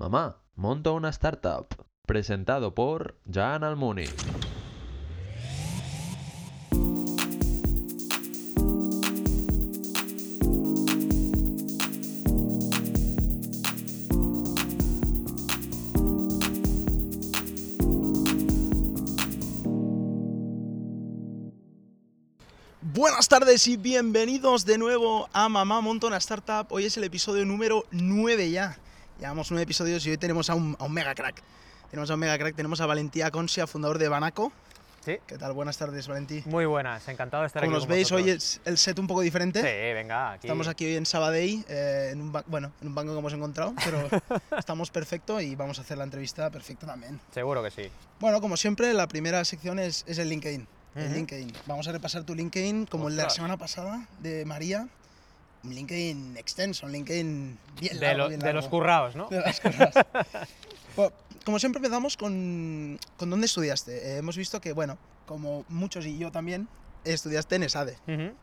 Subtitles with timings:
[0.00, 1.66] Mamá, monto una startup.
[2.06, 4.06] Presentado por Jan Almuni.
[22.80, 26.66] Buenas tardes y bienvenidos de nuevo a Mamá Monta una Startup.
[26.70, 28.78] Hoy es el episodio número 9 ya.
[29.20, 31.42] Llevamos nueve episodios y hoy tenemos a un, a un mega crack.
[31.90, 34.52] Tenemos a un mega crack, tenemos a Valentía Consia, fundador de Banaco.
[35.04, 35.54] Sí, ¿Qué tal?
[35.54, 36.42] Buenas tardes, Valentí.
[36.44, 38.44] muy buenas, encantado de estar Como aquí nos con veis, hoy vosotros.
[38.44, 39.60] es el set un poco diferente.
[39.60, 40.46] Sí, venga, aquí.
[40.46, 43.74] Estamos aquí hoy en Sabadell, eh, en un bueno, en un banco que hemos encontrado,
[43.82, 44.08] pero
[44.58, 47.18] estamos perfecto y vamos a hacer la entrevista perfecta también.
[47.32, 47.90] Seguro que sí.
[48.20, 50.66] Bueno, como siempre, la primera sección es, es el LinkedIn.
[50.94, 51.14] El Ujú.
[51.14, 51.52] LinkedIn.
[51.66, 53.36] Vamos a repasar tu LinkedIn como el de la Ostras.
[53.36, 54.86] semana pasada de María.
[55.62, 58.78] Un LinkedIn extenso, un LinkedIn bien De, largo, lo- bien de los largo.
[58.78, 59.28] curraos, ¿no?
[59.28, 59.94] De las cosas.
[60.96, 61.12] Bueno,
[61.44, 63.92] como siempre empezamos con, con dónde estudiaste.
[63.96, 66.66] Eh, hemos visto que, bueno, como muchos y yo también,
[67.04, 67.96] estudiaste en ESADE.
[68.08, 68.34] Ujú.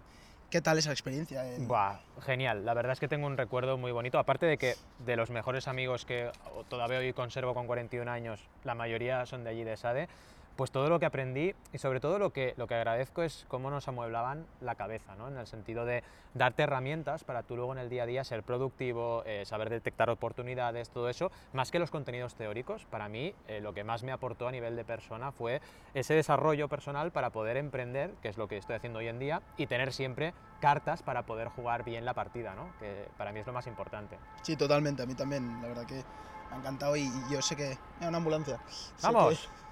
[0.49, 1.45] ¿Qué tal esa experiencia?
[1.53, 2.63] en- Buah, genial.
[2.65, 4.17] La verdad es que tengo un recuerdo muy bonito.
[4.17, 6.31] Aparte de que de los mejores amigos que
[6.69, 10.07] todavía hoy conservo con 41 años, la mayoría son de allí de SADE,
[10.57, 13.69] pues todo lo que aprendí y sobre todo lo que, lo que agradezco es cómo
[13.69, 15.27] nos amueblaban la cabeza, ¿no?
[15.27, 18.43] En el sentido de darte herramientas para tú luego en el día a día ser
[18.43, 22.85] productivo, eh, saber detectar oportunidades, todo eso, más que los contenidos teóricos.
[22.85, 25.61] Para mí, eh, lo que más me aportó a nivel de persona fue
[25.93, 29.41] ese desarrollo personal para poder emprender, que es lo que estoy haciendo hoy en día,
[29.57, 32.71] y tener siempre cartas para poder jugar bien la partida, ¿no?
[32.79, 34.17] Que para mí es lo más importante.
[34.41, 35.03] Sí, totalmente.
[35.03, 35.95] A mí también, la verdad que
[36.49, 37.77] me ha encantado y, y yo sé que...
[38.01, 38.59] Una ambulancia.
[39.03, 39.39] ¡Vamos!
[39.39, 39.66] que-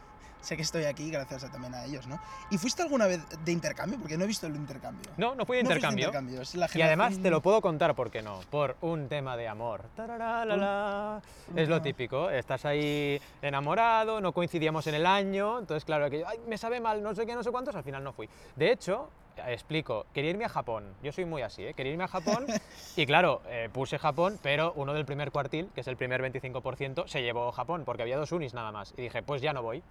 [0.46, 2.20] sé que estoy aquí gracias a- también a ellos, ¿no?
[2.52, 4.00] ¿Y fuiste alguna vez de intercambio?
[4.00, 5.12] Porque no he visto el intercambio.
[5.18, 6.06] No, no fui de No intercambio.
[6.08, 8.40] intercambio, es la Y además te lo puedo contar, ¿por qué no?
[8.52, 9.86] Por un tema de amor.
[9.96, 11.22] Tarará, la, la.
[11.52, 16.24] un Es lo típico, estás ahí enamorado, no coincidíamos en el año, entonces claro, que
[16.26, 18.30] Ay, me sabe mal, no sé qué, no sé cuántos, al final no fui.
[18.56, 19.10] De hecho,
[19.48, 21.74] explico, quería irme a Japón, yo soy muy así, ¿eh?
[21.74, 22.46] quería irme a Japón
[22.96, 27.08] y claro, eh, puse Japón, pero uno del primer cuartil, que es el primer 25%,
[27.08, 28.94] se llevó Japón, porque había dos unis nada más.
[28.98, 29.84] Y dije, pues ya no voy.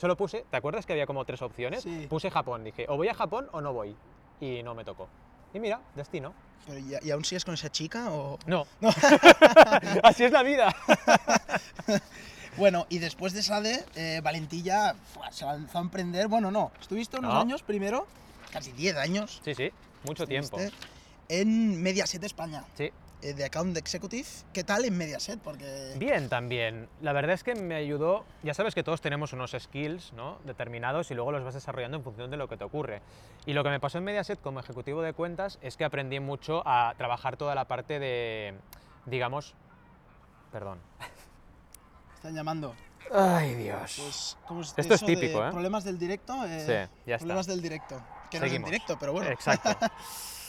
[0.00, 1.82] Solo puse, ¿te acuerdas que había como tres opciones?
[1.82, 2.06] Sí.
[2.08, 3.94] Puse Japón, dije, o voy a Japón o no voy.
[4.40, 5.08] Y no me tocó.
[5.52, 6.32] Y mira, destino.
[6.66, 8.38] Pero, ¿y, y aún sigues con esa chica o...?
[8.46, 8.66] No.
[10.02, 10.74] Así es la vida.
[12.56, 14.94] Bueno, y después de SADE, eh, Valentilla
[15.30, 16.26] se lanzó a emprender.
[16.28, 17.40] Bueno, no, estuviste unos No.
[17.40, 18.06] años primero,
[18.52, 19.40] casi 10 años.
[19.44, 19.70] Sí, sí,
[20.04, 20.58] mucho tiempo.
[21.28, 22.90] En Mediaset España, Sí.
[23.22, 24.26] Eh, de Account Executive.
[24.52, 25.40] ¿Qué tal en Mediaset?
[25.40, 25.94] Porque...
[25.96, 26.88] Bien también.
[27.02, 30.38] La verdad es que me ayudó, ya sabes que todos tenemos unos skills ¿no?
[30.44, 33.02] determinados y luego los vas desarrollando en función de lo que te ocurre.
[33.46, 36.62] Y lo que me pasó en Mediaset como ejecutivo de cuentas es que aprendí mucho
[36.66, 38.54] a trabajar toda la parte de,
[39.06, 39.54] digamos,
[40.52, 40.78] perdón.
[42.14, 42.74] Están llamando.
[43.12, 43.98] Ay, Dios.
[44.00, 45.50] Pues, ¿cómo es Esto es eso de típico, ¿eh?
[45.50, 46.34] Problemas del directo.
[46.44, 47.24] eh, Sí, ya está.
[47.24, 48.00] Problemas del directo.
[48.30, 48.70] Que no es en Seguimos.
[48.70, 49.30] directo, pero bueno.
[49.30, 49.70] Exacto.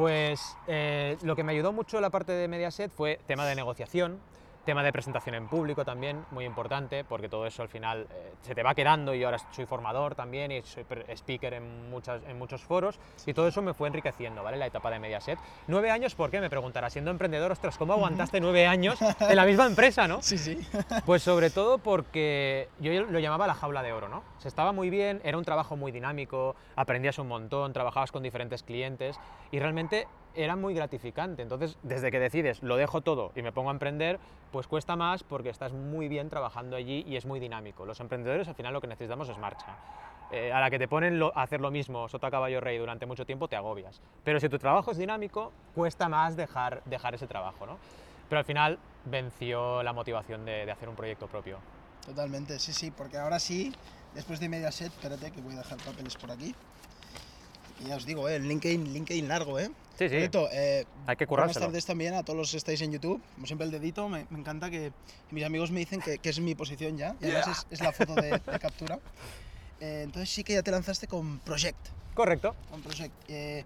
[0.00, 4.18] Pues eh, lo que me ayudó mucho la parte de Mediaset fue tema de negociación,
[4.64, 8.54] tema de presentación en público también, muy importante, porque todo eso al final eh, se
[8.54, 12.62] te va quedando y ahora soy formador también y soy speaker en, muchas, en muchos
[12.62, 14.56] foros y todo eso me fue enriqueciendo, ¿vale?
[14.56, 15.38] La etapa de Mediaset.
[15.66, 16.40] Nueve años, ¿por qué?
[16.40, 20.22] Me preguntarás, siendo emprendedor, ostras, ¿cómo aguantaste nueve años en la misma empresa, no?
[20.22, 20.58] Sí, sí.
[21.06, 24.22] Pues sobre todo porque yo lo llamaba la jaula de oro, ¿no?
[24.38, 28.62] Se estaba muy bien, era un trabajo muy dinámico, aprendías un montón, trabajabas con diferentes
[28.62, 29.18] clientes
[29.50, 31.42] y realmente era muy gratificante.
[31.42, 34.18] Entonces, desde que decides, lo dejo todo y me pongo a emprender,
[34.52, 37.84] pues cuesta más porque estás muy bien trabajando allí y es muy dinámico.
[37.86, 39.76] Los emprendedores al final lo que necesitamos es marcha.
[40.32, 43.04] Eh, a la que te ponen lo- a hacer lo mismo, sota caballo rey, durante
[43.04, 44.00] mucho tiempo te agobias.
[44.22, 47.78] Pero si tu trabajo es dinámico, cuesta más dejar, dejar ese trabajo, ¿no?
[48.28, 51.58] Pero al final venció la motivación de, de hacer un proyecto propio.
[52.06, 53.74] Totalmente, sí, sí, porque ahora sí,
[54.14, 56.54] después de Mediaset, espérate que voy a dejar papeles por aquí.
[57.86, 59.70] Ya os digo, eh, el LinkedIn, LinkedIn largo, ¿eh?
[59.98, 60.16] Sí, sí.
[60.16, 61.66] Reto, eh, Hay que buenas currárselo.
[61.66, 63.20] tardes también a todos los que estáis en YouTube.
[63.34, 64.92] Como siempre el dedito, me, me encanta que
[65.30, 67.16] mis amigos me dicen que, que es mi posición ya.
[67.20, 68.98] Y además es, es la foto de, de captura.
[69.80, 71.78] Eh, entonces sí que ya te lanzaste con Project.
[72.14, 72.54] Correcto.
[72.70, 73.12] Con Project.
[73.28, 73.64] Eh,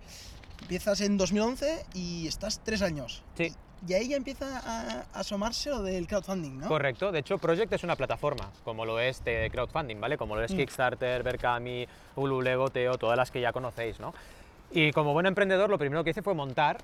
[0.62, 3.22] empiezas en 2011 y estás tres años.
[3.36, 3.52] Sí.
[3.86, 6.68] Y ahí ya empieza a, asomarse lo del crowdfunding, ¿no?
[6.68, 7.12] Correcto.
[7.12, 10.16] De hecho, Project es una plataforma, como lo es de crowdfunding, ¿vale?
[10.16, 10.56] Como lo es Mm.
[10.56, 11.86] Kickstarter, Berkami,
[12.16, 14.14] Ulule, Goteo, todas las que ya conocéis, ¿no?
[14.70, 16.78] Y como buen emprendedor, lo primero que hice fue montar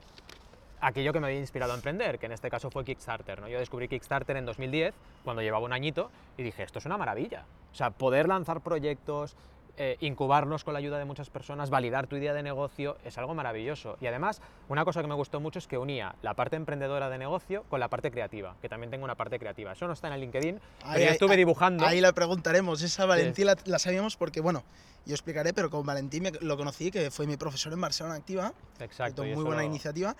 [0.80, 3.48] aquello que me había inspirado a emprender, que en este caso fue Kickstarter, ¿no?
[3.48, 4.94] Yo descubrí Kickstarter en 2010,
[5.24, 7.44] cuando llevaba un añito, y dije, esto es una maravilla.
[7.72, 9.36] O sea, poder lanzar proyectos,
[9.82, 13.32] eh, incubarlos con la ayuda de muchas personas, validar tu idea de negocio, es algo
[13.34, 13.96] maravilloso.
[14.02, 17.16] Y además, una cosa que me gustó mucho es que unía la parte emprendedora de
[17.16, 19.72] negocio con la parte creativa, que también tengo una parte creativa.
[19.72, 21.86] Eso no está en el LinkedIn, pero Ahí- ya ahí- estuve ahí- dibujando.
[21.86, 22.82] Ahí la preguntaremos.
[22.82, 24.64] Esa Valentín la, la sabíamos porque, bueno,
[25.06, 28.52] yo explicaré, pero con Valentín me- lo conocí, que fue mi profesor en Barcelona Activa.
[28.80, 29.24] Exacto.
[29.24, 30.14] muy buena iniciativa.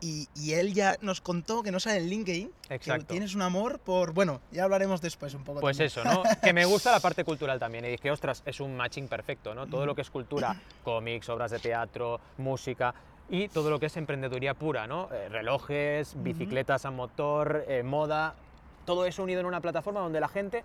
[0.00, 3.06] Y, y él ya nos contó que no sale en LinkedIn, que Exacto.
[3.06, 4.12] tienes un amor por...
[4.12, 5.60] Bueno, ya hablaremos después un poco.
[5.60, 5.86] Pues también.
[5.88, 6.22] eso, ¿no?
[6.42, 7.84] Que me gusta la parte cultural también.
[7.84, 9.66] Y dije, ostras, es un matching perfecto, ¿no?
[9.66, 10.54] Todo lo que es cultura,
[10.84, 12.94] cómics, obras de teatro, música
[13.30, 15.08] y todo lo que es emprendeduría pura, ¿no?
[15.12, 18.34] Eh, relojes, bicicletas a motor, eh, moda,
[18.86, 20.64] todo eso unido en una plataforma donde la gente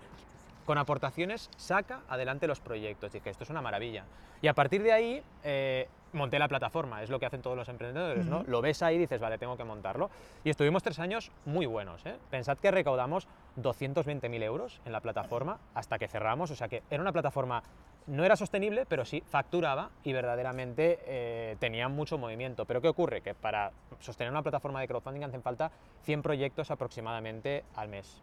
[0.65, 3.11] con aportaciones saca adelante los proyectos.
[3.11, 4.05] Dije, esto es una maravilla.
[4.41, 7.69] Y a partir de ahí eh, monté la plataforma, es lo que hacen todos los
[7.69, 8.43] emprendedores, ¿no?
[8.47, 10.09] Lo ves ahí y dices, vale, tengo que montarlo.
[10.43, 12.17] Y estuvimos tres años muy buenos, ¿eh?
[12.29, 13.27] Pensad que recaudamos
[13.61, 17.63] 220.000 euros en la plataforma hasta que cerramos, o sea que era una plataforma,
[18.07, 22.65] no era sostenible, pero sí facturaba y verdaderamente eh, tenía mucho movimiento.
[22.65, 23.21] Pero ¿qué ocurre?
[23.21, 25.71] Que para sostener una plataforma de crowdfunding hacen falta
[26.03, 28.21] 100 proyectos aproximadamente al mes.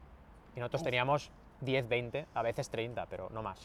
[0.54, 3.58] Y nosotros teníamos 10, 20, a veces 30, pero no más.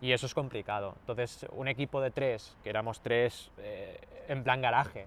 [0.00, 0.94] Y eso es complicado.
[1.00, 3.98] Entonces, un equipo de tres, que éramos tres eh,
[4.28, 5.06] en plan garaje,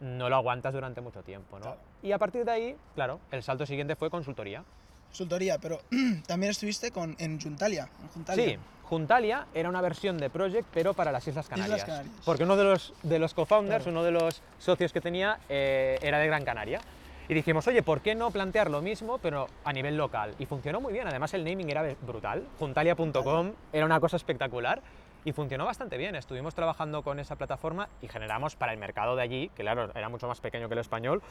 [0.00, 1.56] no lo aguantas durante mucho tiempo.
[1.58, 1.62] ¿no?
[1.62, 1.78] Claro.
[2.02, 4.64] Y a partir de ahí, claro, el salto siguiente fue consultoría.
[5.08, 5.80] Consultoría, pero
[6.26, 7.88] también estuviste con, en Juntalia.
[8.02, 8.44] en Juntalia.
[8.44, 11.84] Sí, Juntalia era una versión de Project, pero para las Islas Canarias.
[11.84, 12.12] Canarias.
[12.24, 13.92] Porque uno de los, de los co-founders, Claro.
[13.92, 16.80] uno de los socios que tenía, eh, era de Gran Canaria.
[17.28, 20.34] Y dijimos, oye, ¿por qué no plantear lo mismo, pero a nivel local?
[20.38, 22.46] Y funcionó muy bien, además el naming era brutal.
[22.58, 24.82] Juntalia.com era una cosa espectacular
[25.24, 26.16] y funcionó bastante bien.
[26.16, 30.08] Estuvimos trabajando con esa plataforma y generamos para el mercado de allí, que claro, era
[30.10, 31.22] mucho más pequeño que el español,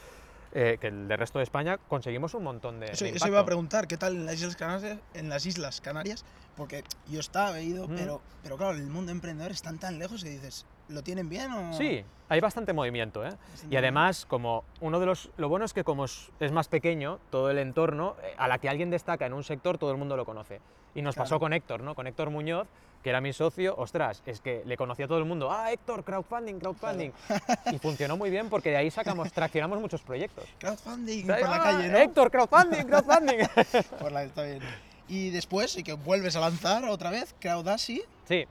[0.56, 3.40] eh, que el del resto de España, conseguimos un montón de, Eso, de eso iba
[3.40, 4.98] a preguntar, ¿qué tal en las Islas Canarias?
[5.14, 6.26] En las Islas Canarias?
[6.56, 7.96] Porque yo estaba, he ido, Mm.
[7.96, 11.74] pero, pero claro, el mundo emprendedor están tan lejos que dices, ¿lo tienen bien o...?
[11.74, 13.32] Sí, hay bastante movimiento, ¿eh?
[13.70, 15.30] Y además, como uno de los...
[15.38, 18.70] Lo bueno es que como es, más pequeño, todo el entorno, eh, a la que
[18.70, 20.60] alguien destaca en un sector, todo el mundo lo conoce.
[20.96, 21.26] Y nos Claro.
[21.26, 21.96] pasó con Héctor, ¿no?
[21.96, 22.68] Con Héctor Muñoz,
[23.04, 26.04] que era mi socio, ostras, es que le conocía a todo el mundo, ah, Héctor,
[26.04, 27.12] crowdfunding, crowdfunding.
[27.72, 30.46] y funcionó muy bien porque de ahí sacamos, traccionamos muchos proyectos.
[30.60, 31.98] Crowdfunding por la calle, ¿no?
[31.98, 33.40] Héctor, crowdfunding, crowdfunding.
[34.00, 34.62] Por la, está bien.
[35.10, 38.46] Y después, sí que vuelves a lanzar otra vez, Crowdasy, sí,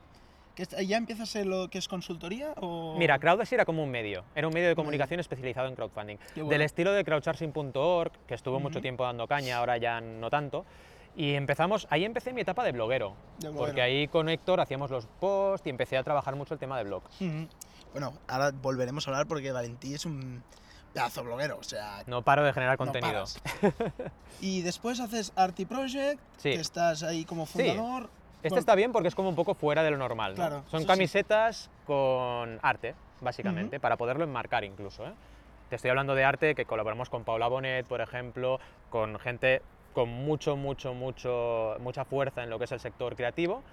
[0.55, 2.95] ya empiezas en lo que es consultoría o...
[2.97, 6.17] Mira, Crowdasy era como un medio, era un medio de comunicación especializado en crowdfunding.
[6.17, 6.63] Qué Del bueno.
[6.63, 8.83] estilo de crowdsourcing.org, que estuvo mucho Ujú.
[8.83, 10.65] tiempo dando caña, ahora ya no tanto.
[11.15, 13.83] Y empezamos, ahí empecé mi etapa de bloguero, De porque bloguero.
[13.83, 17.03] ahí con Héctor hacíamos los posts y empecé a trabajar mucho el tema de blog.
[17.19, 17.47] Ujú.
[17.91, 20.43] Bueno, ahora volveremos a hablar porque Valentí es un
[20.91, 22.03] pedazo bloguero, o sea...
[22.07, 23.25] No paro de generar no contenido.
[24.41, 26.51] y después haces Arty Project, Sí.
[26.51, 28.09] que estás ahí como fundador.
[28.43, 30.31] Este Bueno, está bien porque es como un poco fuera de lo normal.
[30.31, 30.35] ¿no?
[30.35, 30.87] Claro, Son sí, sí.
[30.87, 35.07] camisetas con arte, básicamente, para poderlo enmarcar incluso.
[35.07, 35.13] ¿eh?
[35.69, 38.59] Te estoy hablando de arte que colaboramos con Paula Bonet, por ejemplo,
[38.89, 39.61] con gente
[39.93, 43.63] con mucho, mucho, mucho, mucha fuerza en lo que es el sector creativo.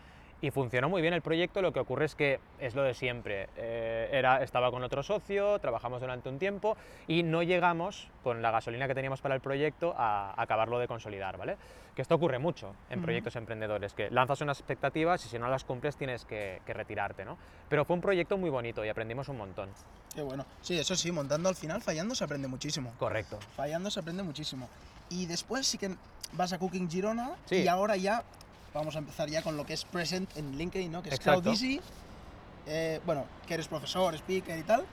[0.43, 3.49] Y funcionó muy bien el proyecto, lo que ocurre es que es lo de siempre.
[3.57, 6.77] eh, era, estaba con otro socio, trabajamos durante un tiempo
[7.07, 11.37] y no llegamos, con la gasolina que teníamos para el proyecto, a acabarlo de consolidar,
[11.37, 11.57] ¿vale?
[11.95, 13.05] Que esto ocurre mucho en Ujú.
[13.07, 17.25] proyectos emprendedores, que lanzas unas expectativas y si no las cumples tienes que, que retirarte,
[17.27, 17.37] ¿no?
[17.69, 19.69] Pero fue un proyecto muy bonito y aprendimos un montón.
[20.15, 20.47] Qué bueno.
[20.63, 22.95] Sí, eso sí, montando al final, fallando se aprende muchísimo.
[22.99, 23.39] Correcto.
[23.57, 24.69] Fallando se aprende muchísimo.
[25.11, 25.91] Y después sí que
[26.33, 27.57] vas a Cooking Girona Sí.
[27.57, 28.23] y ahora ya
[28.75, 31.03] vamos a empezar ya con lo que es present en LinkedIn, ¿no?
[31.03, 31.43] Que es Exacto.
[31.43, 31.81] Crowdisy,
[32.67, 34.85] eh, bueno, que eres profesor, speaker y tal.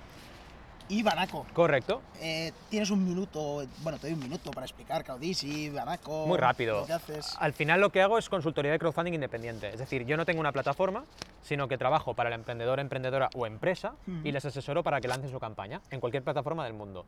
[0.89, 1.45] Y Banaco.
[1.51, 2.01] Correcto.
[2.21, 6.25] Eh, tienes un minuto, bueno, te doy un minuto para explicar Crowdisy, Banaco.
[6.25, 6.79] Muy rápido.
[6.79, 7.35] Lo que haces.
[7.39, 9.67] Al final lo que hago es consultoría de crowdfunding independiente.
[9.67, 11.03] Es decir, yo no tengo una plataforma,
[11.43, 14.19] sino que trabajo para el emprendedor, emprendedora o empresa Ujú.
[14.23, 17.05] y les asesoro para que lancen su campaña en cualquier plataforma del mundo.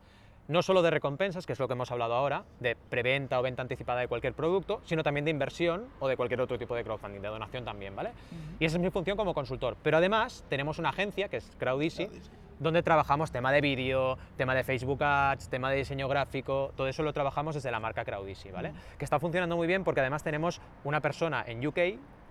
[0.48, 3.62] No solo de recompensas, que es lo que hemos hablado ahora, de preventa o venta
[3.62, 7.20] anticipada de cualquier producto, sino también de inversión o de cualquier otro tipo de crowdfunding,
[7.20, 8.10] de donación también, ¿vale?
[8.58, 9.76] Y esa es mi función como consultor.
[9.82, 12.08] Pero además tenemos una agencia, que es Crowdisy.
[12.58, 17.02] donde trabajamos tema de vídeo, tema de Facebook Ads, tema de diseño gráfico, todo eso
[17.02, 18.74] lo trabajamos desde la marca Crowdisy, ¿vale?
[18.98, 21.78] Que está funcionando muy bien porque además tenemos una persona en UK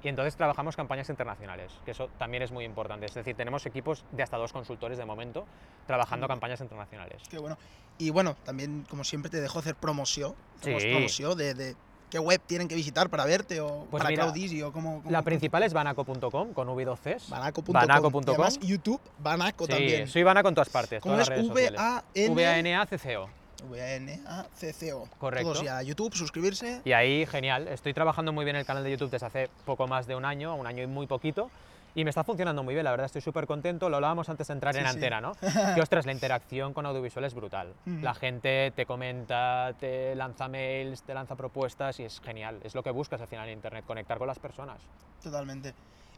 [0.01, 3.05] y entonces trabajamos campañas internacionales, que eso también es muy importante.
[3.05, 5.45] Es decir, tenemos equipos de hasta dos consultores de momento
[5.87, 7.21] trabajando campañas internacionales.
[7.29, 7.57] Qué bueno.
[7.97, 10.33] Y bueno, también, como siempre, te dejo hacer promoción.
[10.61, 10.73] Sí.
[10.73, 11.75] promoción de, de
[12.09, 15.03] qué web tienen que visitar para verte o Pues para mira, o cómo.
[15.09, 17.29] La principal es banaco.com con V dos Cs.
[17.29, 17.73] Banaco.com.
[17.73, 18.23] Banaco.com.
[18.27, 20.07] Además, YouTube, Banaco Sí, también.
[20.07, 21.49] soy Banaco en todas partes, ¿Cómo todas es?
[21.49, 23.38] V-A-N-A-C-C-O.
[23.63, 25.07] V-A-N-A-C-C-O.
[25.17, 25.53] Correcto.
[25.53, 26.81] Todos ya, YouTube, suscribirse.
[26.85, 30.07] Y ahí, genial, estoy trabajando muy bien el canal de YouTube desde hace poco más
[30.07, 31.49] de un año, un año y muy poquito,
[31.95, 33.89] Y me está funcionando muy bien, la verdad, estoy súper contento.
[33.89, 34.91] Lo hablábamos antes de entrar Sí, en sí.
[34.93, 35.31] antena, ¿no?
[35.75, 37.73] que ostras, la interacción con audiovisual es brutal.
[37.85, 42.59] La gente te comenta, te lanza mails, te lanza propuestas y es genial.
[42.63, 44.77] Es lo que buscas al final en internet, conectar con las personas.
[45.23, 45.73] Totalmente.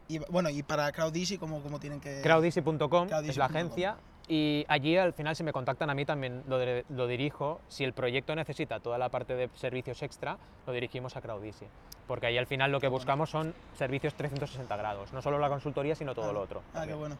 [0.08, 2.20] Y bueno, y para CrowdEasy, ¿cómo, cómo tienen que...?
[2.20, 3.96] Crowdeasy.com es la agencia
[4.28, 7.60] y allí al final si me contactan a mí también lo, de- lo dirijo.
[7.68, 11.66] Si el proyecto necesita toda la parte de servicios extra, lo dirigimos a Crowdeasy.
[12.06, 13.00] Porque ahí al final lo que Qué bueno.
[13.00, 16.38] buscamos son servicios 360 grados, no solo la consultoría, sino todo Claro.
[16.38, 16.60] lo otro.
[16.68, 16.98] Ah, qué también.
[16.98, 17.18] bueno.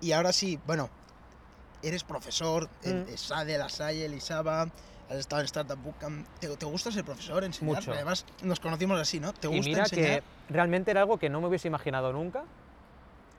[0.00, 0.88] Y ahora sí, bueno,
[1.82, 3.08] eres profesor en Mm.
[3.08, 4.62] ESADE, La Salle, el ISABA,
[5.10, 6.26] has estado en Startup Bootcamp.
[6.40, 7.76] ¿Te, te gusta ser profesor, enseñar?
[7.76, 7.92] Mucho.
[7.92, 9.32] Además, nos conocimos así, ¿no?
[9.32, 10.22] ¿Te Y gusta mira enseñar?
[10.22, 12.44] que realmente era algo que no me hubiese imaginado nunca,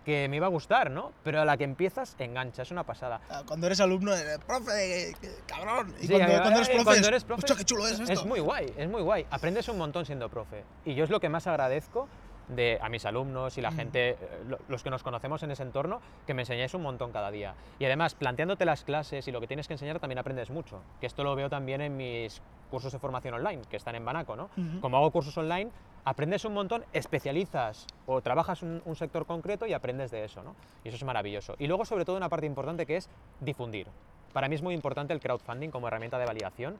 [0.03, 1.11] que me iba a gustar, ¿no?
[1.23, 3.21] Pero a la que empiezas, engancha, es una pasada.
[3.29, 4.11] Ah, Cuando eres alumno,
[4.45, 5.13] profe,
[5.47, 5.93] cabrón.
[6.01, 8.11] Y Sí, cuando, cuando eres profe, cuando es, eres profe, "Hostia, qué chulo es esto.
[8.11, 9.25] Es muy guay, es muy guay.
[9.31, 10.63] Aprendes un montón siendo profe.
[10.85, 12.07] Y yo es lo que más agradezco
[12.49, 13.75] de, a mis alumnos y la Mm.
[13.75, 14.17] gente, eh,
[14.49, 17.55] lo- los que nos conocemos en ese entorno, que me enseñáis un montón cada día.
[17.79, 20.81] Y además, planteándote las clases y lo que tienes que enseñar, también aprendes mucho.
[20.99, 24.35] Que esto lo veo también en mis cursos de formación online, que están en Banaco,
[24.35, 24.49] ¿no?
[24.57, 24.81] Ujú.
[24.81, 25.71] Como hago cursos online,
[26.05, 30.55] aprendes un montón, especializas o trabajas un, un sector concreto y aprendes de eso, ¿no?
[30.83, 31.55] Y eso es maravilloso.
[31.59, 33.87] Y luego, sobre todo, una parte importante que es difundir.
[34.33, 36.77] Para mí es muy importante el crowdfunding como herramienta de validación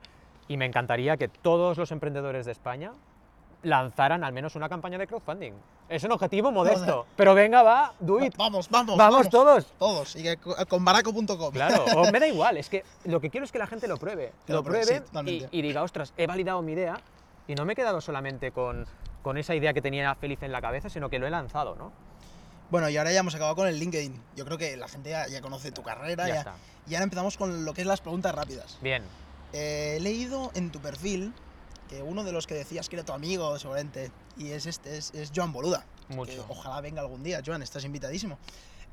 [0.48, 2.92] y me encantaría que todos los emprendedores de España
[3.62, 5.52] lanzaran al menos una campaña de crowdfunding.
[5.88, 8.34] Es un objetivo modesto, pero venga, va, do it.
[8.36, 9.66] Vamos, vamos, Vamos todos.
[9.78, 10.16] Todos.
[10.16, 11.52] Y que co- con baraco.com.
[11.52, 13.96] Claro, o me da igual, es que lo que quiero es que la gente lo
[13.98, 16.98] pruebe, Que lo pruebe, sí, y, y diga, ostras, he validado mi idea
[17.46, 18.86] y no me he quedado solamente con,
[19.24, 21.90] con esa idea que tenía feliz en la cabeza, sino que lo he lanzado, ¿no?
[22.70, 24.20] Bueno, y ahora ya hemos acabado con el LinkedIn.
[24.36, 26.28] Yo creo que la gente ya, ya conoce tu carrera.
[26.28, 26.54] Ya Ya,
[26.86, 28.78] y ahora empezamos con lo que es las preguntas rápidas.
[28.82, 29.02] Bien,
[29.54, 31.32] Eh, he leído en tu perfil
[31.88, 35.12] que uno de los que decías que era tu amigo, seguramente, y es este, es,
[35.14, 35.86] es Joan Boluda.
[36.08, 36.44] que mucho.
[36.48, 38.38] ojalá venga algún día, Joan, estás invitadísimo.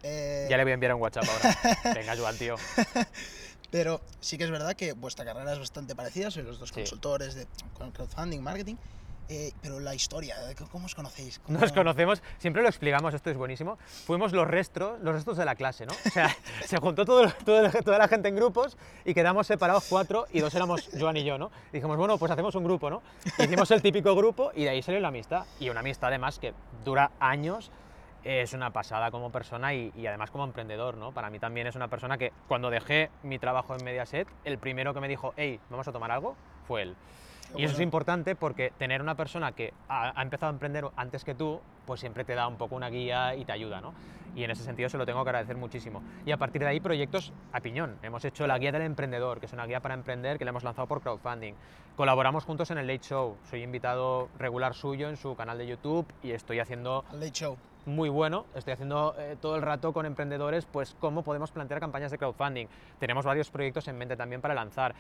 [0.04, 1.94] Eh, Ya le voy a enviar un WhatsApp ahora.
[1.96, 2.56] Venga, Joan, tío.
[3.70, 6.76] Pero sí que es verdad que vuestra carrera es bastante parecida, sois los dos Sí.
[6.76, 7.48] consultores de
[7.94, 8.76] crowdfunding, marketing.
[9.34, 10.56] Eh, pero la historia, ¿eh?
[10.72, 11.40] ¿cómo os conocéis?
[11.40, 13.78] ¿Cómo- Nos conocemos, siempre lo explicamos, esto es buenísimo.
[14.06, 15.94] Fuimos los restos, los restos de la clase, ¿no?
[15.94, 16.30] O sea,
[16.66, 20.54] se juntó todo, todo- toda la gente en grupos y quedamos separados cuatro y dos
[20.54, 21.50] éramos Joan y yo, ¿no?
[21.72, 23.02] Y dijimos, bueno, pues hacemos un grupo, ¿no?
[23.40, 25.46] Hicimos el típico grupo y de ahí salió la amistad.
[25.60, 27.72] Y una amistad además que dura años,
[28.24, 31.12] es una pasada como persona y, y además como emprendedor, ¿no?
[31.12, 34.94] Para mí también es una persona que cuando dejé mi trabajo en Mediaset, el primero
[34.94, 36.36] que me dijo, hey, ¿vamos a tomar algo?
[36.68, 36.96] Fue él.
[37.56, 37.84] Y eso es bueno.
[37.84, 42.00] importante porque tener una persona que ha, ha empezado a emprender antes que tú, pues
[42.00, 43.94] siempre te da un poco una guía y te ayuda, ¿no?
[44.34, 46.02] Y en ese sentido se lo tengo que agradecer muchísimo.
[46.26, 47.98] Y a partir de ahí, proyectos a piñón.
[48.02, 50.64] Hemos hecho la guía del emprendedor, que es una guía para emprender que la hemos
[50.64, 51.54] lanzado por crowdfunding.
[51.98, 53.36] Colaboramos juntos en el Late Show.
[53.50, 57.58] Soy invitado regular suyo en su canal de YouTube y estoy haciendo El Late Show.
[57.86, 58.46] muy bueno.
[58.56, 62.68] Estoy haciendo eh, todo el rato con emprendedores, pues cómo podemos plantear campañas de crowdfunding.
[63.00, 64.96] Tenemos varios proyectos en mente también para lanzar.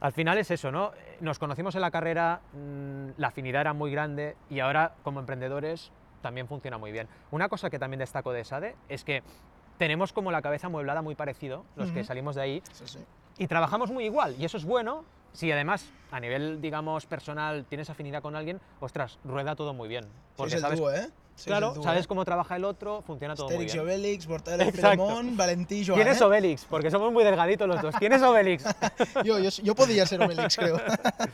[0.00, 0.92] Al final es eso, ¿no?
[1.20, 5.90] Nos conocimos en la carrera, mm, la afinidad era muy grande y ahora como emprendedores
[6.22, 7.08] también funciona muy bien.
[7.30, 9.22] Una cosa que también destaco de SADE es que
[9.76, 12.98] tenemos como la cabeza amueblada muy parecido, los que salimos de ahí, Sí, sí.
[13.38, 15.04] y trabajamos muy igual, y eso es bueno.
[15.32, 20.06] Si además a nivel, digamos, personal tienes afinidad con alguien, ostras, rueda todo muy bien.
[20.36, 21.08] Porque el sabes, dúo, ¿eh?
[21.44, 23.88] Claro, sabes cómo trabaja el otro, funciona todo muy Asterix y bien.
[23.88, 24.72] Obelix, Mortadelo y.
[24.72, 26.24] Filemón, Valentí y ¿Quién es ¿eh?
[26.24, 26.64] Obelix?
[26.64, 27.94] Porque somos muy delgaditos los dos.
[27.98, 28.64] ¿Quién es Obelix?
[29.24, 30.80] yo, yo, yo podía ser Obelix, creo.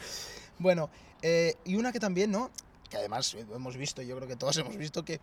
[0.59, 0.91] bueno,
[1.23, 2.51] eh, y una que también, ¿no?
[2.91, 5.21] Que además hemos visto, yo creo que todos hemos visto que,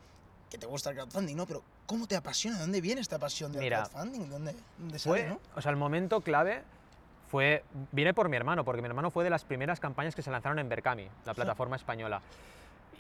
[0.50, 1.46] que te gusta el crowdfunding, ¿no?
[1.46, 2.58] Pero ¿cómo te apasiona?
[2.58, 4.30] ¿De dónde viene esta pasión del Mira, crowdfunding?
[4.30, 5.40] ¿Dónde, dónde sale, Fue, no?
[5.56, 6.64] o sea, el momento clave
[7.32, 10.30] fue, viene por mi hermano, porque mi hermano fue de las primeras campañas que se
[10.30, 12.22] lanzaron en Berkami, la plataforma española.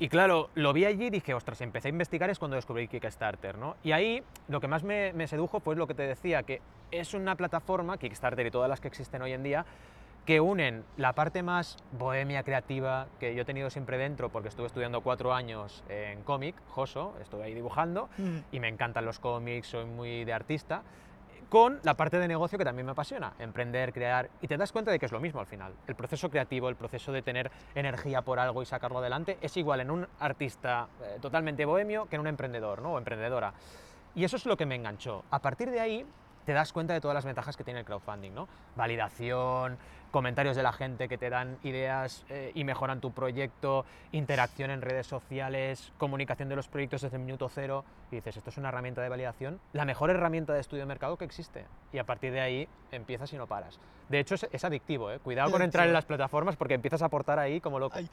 [0.01, 3.55] Y claro, lo vi allí y dije, ostras, empecé a investigar es cuando descubrí Kickstarter,
[3.55, 3.75] ¿no?
[3.83, 7.13] Y ahí lo que más me, me sedujo fue lo que te decía, que es
[7.13, 9.63] una plataforma, Kickstarter y todas las que existen hoy en día,
[10.25, 14.65] que unen la parte más bohemia creativa que yo he tenido siempre dentro, porque estuve
[14.65, 18.37] estudiando cuatro años en cómic, Joso, estuve ahí dibujando, Mm.
[18.51, 20.81] y me encantan los cómics, soy muy de artista,
[21.51, 24.89] con la parte de negocio que también me apasiona, emprender, crear, y te das cuenta
[24.89, 25.73] de que es lo mismo al final.
[25.85, 29.81] El proceso creativo, el proceso de tener energía por algo y sacarlo adelante, es igual
[29.81, 32.93] en un artista eh, totalmente bohemio que en un emprendedor ¿no?
[32.93, 33.53] o emprendedora.
[34.15, 35.25] Y eso es lo que me enganchó.
[35.29, 36.05] A partir de ahí
[36.45, 38.47] te das cuenta de todas las ventajas que tiene el crowdfunding, ¿no?
[38.77, 39.77] Validación,
[40.11, 44.81] comentarios de la gente que te dan ideas eh, y mejoran tu proyecto, interacción en
[44.81, 47.85] redes sociales, comunicación de los proyectos desde el minuto cero.
[48.11, 51.17] Y dices, esto es una herramienta de validación, la mejor herramienta de estudio de mercado
[51.17, 51.65] que existe.
[51.93, 53.79] Y a partir de ahí empiezas y no paras.
[54.09, 55.19] De hecho, es, es adictivo, ¿eh?
[55.19, 57.95] Cuidado con entrar en las plataformas porque empiezas a aportar ahí como loco.
[57.97, 58.09] Ay,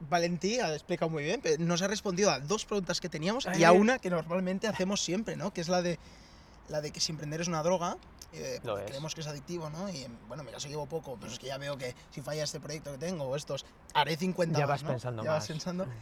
[0.00, 3.64] Valentí ha explicado muy bien, pero nos ha respondido a dos preguntas que teníamos y
[3.64, 5.52] a una que normalmente hacemos siempre, ¿no?
[5.52, 5.98] Que es la de
[6.68, 7.96] la de que si emprender es una droga,
[8.32, 9.88] eh, creemos que es adictivo, ¿no?
[9.88, 12.44] Y bueno, en mi caso llevo poco, pero es que ya veo que si falla
[12.44, 14.88] este proyecto que tengo o estos, haré 50 Ya más, vas ¿no?
[14.90, 15.48] pensando ya vas más.
[15.48, 15.86] pensando.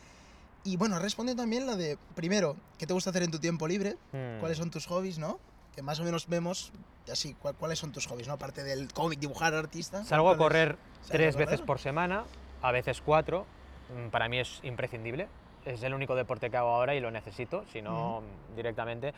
[0.66, 3.99] Y bueno, responde también la de, primero, ¿qué te gusta hacer en tu tiempo libre?
[4.12, 4.40] Mm.
[4.40, 5.38] ¿Cuáles son tus hobbies, no?
[5.76, 6.73] Que más o menos vemos,
[7.12, 8.33] así, ¿cuál- ¿cuáles son tus hobbies, no?
[8.33, 10.02] Aparte del cómic, dibujar, artista.
[10.04, 11.49] Salgo a ¿cuáles- correr ¿Sales a tres correr?
[11.50, 12.25] veces por semana,
[12.62, 13.44] a veces cuatro.
[13.94, 15.28] Mm, Para mí es imprescindible.
[15.66, 18.23] Es el único deporte que hago ahora y lo necesito, si no
[18.56, 19.12] directamente.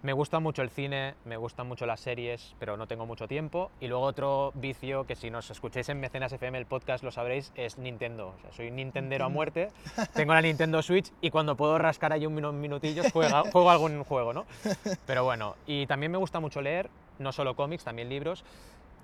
[0.00, 3.72] Me gusta mucho el cine, me gustan mucho las series, pero no tengo mucho tiempo.
[3.80, 7.52] Y luego otro vicio que si nos escucháis en Mecenas FM el podcast lo sabréis
[7.56, 8.28] es Nintendo.
[8.38, 9.70] O sea, soy Nintendero a muerte.
[10.14, 14.04] Tengo la Nintendo Switch y cuando puedo rascar ahí un minu- minutillos juega- juego algún
[14.04, 14.46] juego, ¿no?
[15.06, 16.88] Pero bueno, y también me gusta mucho leer,
[17.18, 18.44] no solo cómics, también libros.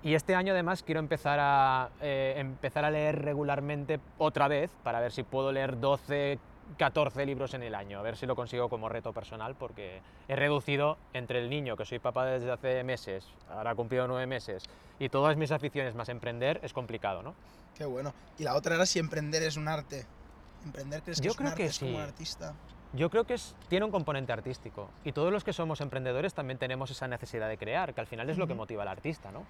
[0.01, 5.01] Y este año además quiero empezar a, eh, empezar a leer regularmente otra vez para
[5.01, 6.39] ver si puedo leer 12,
[6.77, 10.35] 14 libros en el año, a ver si lo consigo como reto personal porque he
[10.35, 14.63] reducido entre el niño, que soy papá desde hace meses, ahora ha cumplido nueve meses,
[14.99, 17.33] y todas mis aficiones más emprender es complicado, ¿no?
[17.77, 18.13] Qué bueno.
[18.39, 20.05] Y la otra era si emprender es un arte.
[20.63, 21.63] ¿Emprender crees que Yo es un creo arte?
[21.63, 22.53] que es como un artista.
[22.93, 26.57] Yo creo que es- tiene un componente artístico y todos los que somos emprendedores también
[26.57, 29.43] tenemos esa necesidad de crear, que al final es lo que motiva al artista, ¿no?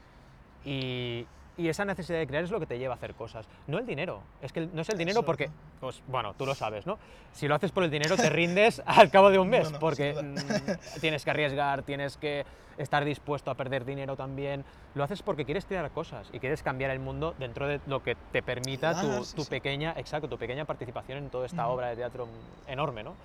[0.65, 1.25] Y,
[1.57, 3.85] y esa necesidad de crear es lo que te lleva a hacer cosas, no el
[3.85, 4.21] dinero.
[4.41, 6.97] Es que no es el dinero Eso, porque, pues bueno, tú lo sabes, ¿no?
[7.33, 9.79] Si lo haces por el dinero te rindes al cabo de un mes, No, no,
[9.79, 12.45] porque mm, tienes que arriesgar, tienes que
[12.77, 14.65] estar dispuesto a perder dinero también.
[14.95, 18.15] Lo haces porque quieres crear cosas y quieres cambiar el mundo dentro de lo que
[18.31, 19.49] te permita tu, sí, tu sí.
[19.49, 22.27] pequeña, exacto, tu pequeña participación en toda esta obra de teatro
[22.67, 23.15] enorme, ¿no?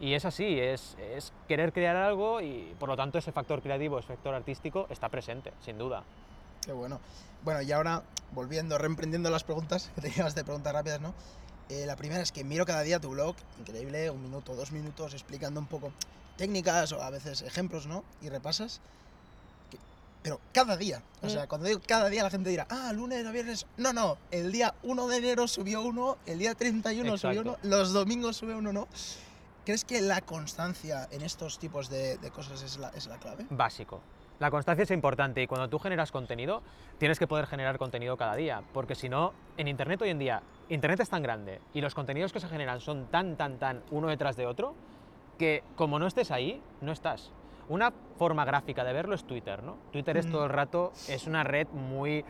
[0.00, 3.98] Y es así, es, es querer crear algo y por lo tanto ese factor creativo,
[3.98, 6.04] ese factor artístico está presente, sin duda.
[6.68, 7.00] Qué bueno.
[7.44, 8.02] Bueno, y ahora,
[8.34, 11.14] volviendo, reemprendiendo las preguntas, que te llevas de preguntas rápidas, ¿no?
[11.70, 15.14] Eh, la primera es que miro cada día tu blog, increíble, un minuto, dos minutos,
[15.14, 15.94] explicando un poco
[16.36, 18.04] técnicas o a veces ejemplos, ¿no?
[18.20, 18.82] Y repasas.
[19.70, 19.78] que-
[20.22, 21.48] pero cada día, o sea, Mm.
[21.48, 23.64] cuando digo cada día la gente dirá, ah, lunes a viernes.
[23.78, 27.66] No, no, el día 1 de enero subió uno, el día 31 subió uno, Exacto.
[27.68, 28.88] los domingos sube uno, ¿no?
[29.64, 33.46] ¿Crees que la constancia en estos tipos de, de cosas es la, es la clave?
[33.48, 34.02] Básico.
[34.38, 36.62] La constancia es importante y cuando tú generas contenido,
[36.98, 40.42] tienes que poder generar contenido cada día, porque si no, en Internet hoy en día,
[40.68, 44.08] Internet es tan grande y los contenidos que se generan son tan, tan, tan uno
[44.08, 44.74] detrás de otro,
[45.38, 47.32] que como no estés ahí, no estás.
[47.68, 49.76] Una forma gráfica de verlo es Twitter, ¿no?
[49.92, 50.32] Twitter es Mm.
[50.32, 52.24] todo el rato, es una red muy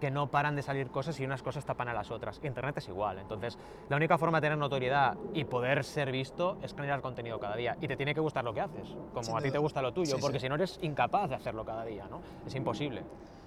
[0.00, 2.40] que no paran de salir cosas y unas cosas tapan a las otras.
[2.42, 3.18] Internet es igual.
[3.18, 3.56] Entonces,
[3.88, 7.76] la única forma de tener notoriedad y poder ser visto es generar contenido cada día.
[7.80, 9.92] Y te tiene que gustar lo que haces, como Sin a ti te gusta lo
[9.92, 10.44] tuyo, Sí, porque sí.
[10.44, 12.20] si no eres incapaz de hacerlo cada día, ¿no?
[12.46, 13.02] Es imposible.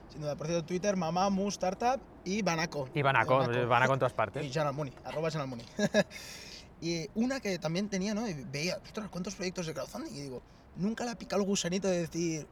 [0.09, 2.87] Sin duda, por cierto, Twitter, mamá, mu, startup y Banaco.
[2.93, 3.39] Y Banaco.
[3.67, 4.51] van a con todas Y partes.
[4.51, 5.65] Channel Money, arroba Channel Money.
[6.81, 8.27] y una que también tenía, ¿no?
[8.27, 10.15] Y veía, ostras, ¿cuántos proyectos de crowdfunding?
[10.15, 10.41] Y digo,
[10.77, 12.47] nunca le ha picado el gusanito de decir,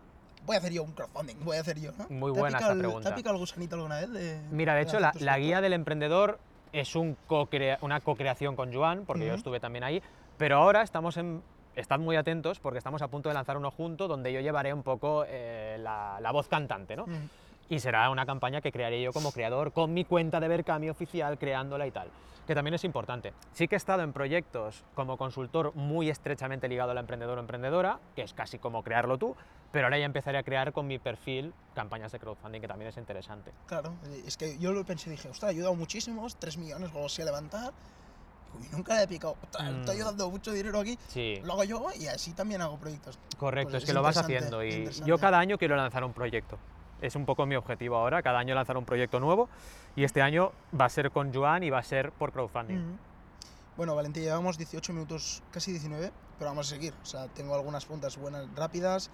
[0.46, 2.06] voy a hacer yo un crowdfunding, voy a hacer yo, ¿no?
[2.10, 3.10] Muy ¿Te ha buena esta el- ¿Te pregunta.
[3.10, 4.12] ha picado el gusanito alguna vez?
[4.12, 6.40] De, Mira, de hecho, la, la guía del emprendedor
[6.72, 9.38] es un co-crea- una co-creación con Joan, porque yo Ujú.
[9.38, 10.02] estuve también ahí,
[10.38, 11.42] pero ahora estamos en...
[11.76, 14.82] Estad muy atentos porque estamos a punto de lanzar uno junto donde yo llevaré un
[14.82, 17.04] poco eh, la, la voz cantante, ¿no?
[17.04, 17.14] Ujú.
[17.70, 21.38] Y será una campaña que crearé yo como creador con mi cuenta de Berkami oficial,
[21.40, 22.10] creándola y tal,
[22.46, 23.34] que también es importante.
[23.54, 27.42] Sí que he estado en proyectos como consultor muy estrechamente ligado a la emprendedor o
[27.42, 29.36] emprendedora, que es casi como crearlo tú,
[29.72, 32.98] pero ahora ya empezaré a crear con mi perfil campañas de crowdfunding, que también es
[32.98, 33.52] interesante.
[33.66, 36.90] Claro, eh, es que yo lo pensé y dije, ostras, ha ayudado muchísimos, 3 millones
[36.92, 37.74] o algo así a levantar.
[38.64, 39.80] Y nunca le he picado, Mm.
[39.80, 40.98] estoy ayudando mucho dinero aquí.
[41.08, 41.42] Sí.
[41.44, 43.18] Lo hago yo y así también hago proyectos.
[43.38, 46.14] Correcto, Pues es es que lo vas haciendo y yo cada año quiero lanzar un
[46.14, 46.58] proyecto.
[47.02, 49.50] Es un poco mi objetivo ahora, cada año lanzar un proyecto nuevo
[49.96, 52.98] y este año va a ser con Joan y va a ser por crowdfunding.
[53.78, 56.94] Bueno, Valentín, llevamos 18 minutos, casi 19, pero vamos a seguir.
[57.04, 59.12] O sea, tengo algunas preguntas buenas, rápidas,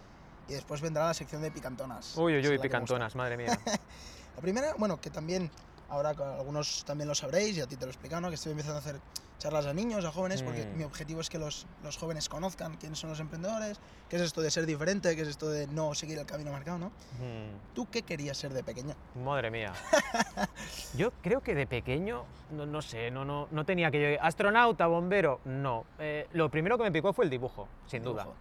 [0.47, 2.15] y después vendrá la sección de picantonas.
[2.17, 3.57] Uy, uy, uy, picantonas, madre mía.
[4.35, 5.49] La primera, bueno, que también,
[5.91, 8.29] ahora algunos también lo sabréis, y a ti te lo he explicado, ¿no?
[8.29, 8.95] que estoy empezando a hacer
[9.37, 10.77] charlas a niños, a jóvenes, porque Mm.
[10.77, 14.41] mi objetivo es que los, los jóvenes conozcan quiénes son los emprendedores, qué es esto
[14.41, 16.87] de ser diferente, qué es esto de no seguir el camino marcado, ¿no?
[16.87, 18.93] Mm, ¿Tú qué querías ser de pequeño?
[19.15, 19.73] madre mía.
[20.95, 24.21] Yo creo que de pequeño, no, no sé, no, no, no tenía que yo...
[24.23, 25.85] Astronauta, bombero, no.
[25.99, 28.23] Eh, lo primero que me picó fue el dibujo, sin duda.
[28.23, 28.37] Dibujo.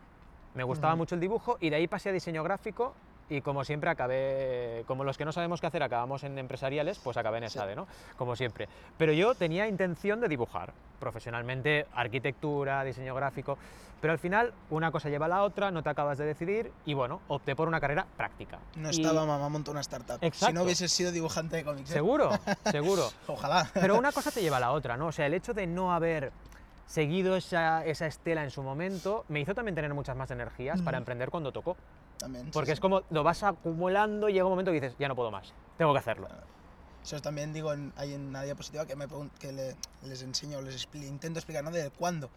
[0.54, 0.98] Me gustaba Ujú.
[0.98, 2.94] mucho el dibujo y de ahí pasé a diseño gráfico
[3.30, 7.16] y como siempre acabé, como los que no sabemos qué hacer acabamos en empresariales, pues
[7.16, 7.86] acabé en ESADE, ¿no?
[8.16, 8.68] Como siempre.
[8.98, 13.56] Pero yo tenía intención de dibujar profesionalmente, arquitectura, diseño gráfico,
[14.00, 16.94] pero al final una cosa lleva a la otra, no te acabas de decidir y
[16.94, 18.58] bueno, opté por una carrera práctica.
[18.76, 20.18] No Y- estaba mamá montó una startup.
[20.20, 20.54] Si Exacto.
[20.54, 21.90] no hubieses sido dibujante de cómics.
[21.90, 21.94] ¿eh?
[21.94, 22.30] Seguro,
[22.70, 23.08] seguro.
[23.28, 23.70] Ojalá.
[23.74, 25.06] Pero una cosa te lleva a la otra, ¿no?
[25.06, 26.32] O sea, el hecho de no haber
[26.86, 30.96] seguido esa, esa estela en su momento me hizo también tener muchas más energías para
[30.98, 31.02] Ujú.
[31.02, 31.76] emprender cuando tocó.
[32.20, 32.44] También.
[32.44, 32.72] sí, Porque sí.
[32.74, 35.52] es como lo vas acumulando y llega un momento que dices, ya no puedo más,
[35.78, 36.28] tengo que hacerlo.
[37.02, 39.06] Eso también digo en, hay en una diapositiva que, me
[39.38, 41.70] que le- les enseño, les expli- intento explicar, ¿no?
[41.70, 42.30] De cuándo.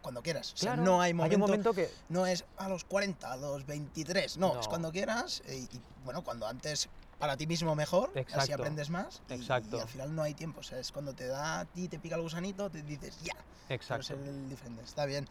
[0.00, 0.52] Cuando quieras.
[0.54, 1.88] O sea, Claro, no hay momento, un momento que...
[2.08, 4.70] no es a los 40, a los 23, no, es No.
[4.70, 8.54] cuando quieras y, y, bueno, cuando antes para ti mismo mejor, así Exacto.
[8.54, 9.76] aprendes más y- Exacto.
[9.76, 11.98] y al final no hay tiempo, o sea, es cuando te da a ti, te
[11.98, 13.34] pica el gusanito, te dices, ya,
[13.68, 14.02] Exacto.
[14.04, 15.28] ser el diferente, está bien.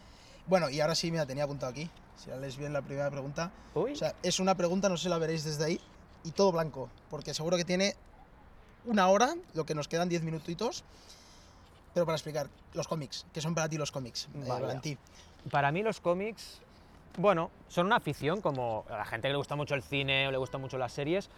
[0.47, 3.51] Bueno, y ahora sí, mira, tenía apuntado aquí, si la lees bien la primera pregunta,
[3.73, 5.81] Uy, o sea, es una pregunta, no sé si la veréis desde ahí,
[6.23, 7.95] y todo blanco, porque seguro que tiene
[8.86, 10.84] una hora, lo que nos quedan 10 minutitos,
[11.93, 14.27] pero para explicar los cómics, ¿qué son para ti los cómics?
[14.36, 14.97] Eh,
[15.49, 16.60] para mí los cómics,
[17.17, 20.31] bueno, son una afición como a la gente que le gusta mucho el cine o
[20.31, 21.29] le gustan mucho las series,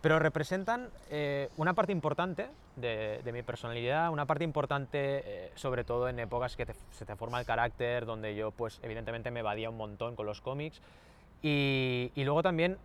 [0.00, 5.84] pero representan eh, una parte importante de, de mi personalidad, una parte importante eh, sobre
[5.84, 9.40] todo en épocas que te- se te forma el carácter, donde yo pues evidentemente me
[9.40, 10.80] evadía un montón con los cómics.
[11.42, 12.78] Y, y luego también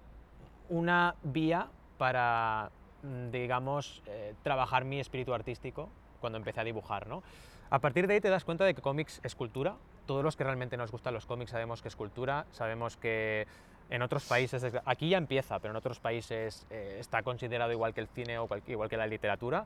[0.69, 2.69] una vía para,
[3.03, 5.89] mm, digamos, eh, trabajar mi espíritu artístico
[6.23, 7.21] cuando empecé a dibujar, ¿no?
[7.69, 9.75] A partir de ahí te das cuenta de que cómics es cultura.
[10.05, 13.45] Todos los que realmente nos gustan los cómics sabemos que es cultura, sabemos que
[13.89, 17.99] en otros países, aquí ya empieza, pero en otros países eh, está considerado igual que
[17.99, 19.65] el cine o cual- igual que la literatura